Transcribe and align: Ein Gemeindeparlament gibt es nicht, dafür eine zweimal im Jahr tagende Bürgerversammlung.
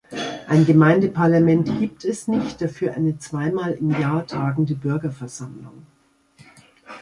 Ein 0.47 0.65
Gemeindeparlament 0.65 1.77
gibt 1.79 2.05
es 2.05 2.27
nicht, 2.27 2.59
dafür 2.59 2.95
eine 2.95 3.19
zweimal 3.19 3.73
im 3.73 3.91
Jahr 3.91 4.25
tagende 4.25 4.73
Bürgerversammlung. 4.73 5.85